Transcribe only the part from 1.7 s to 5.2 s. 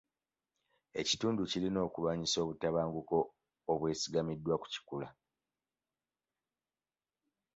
okulwanyisa obutabanguko obwesigamiziddwa ku kikula.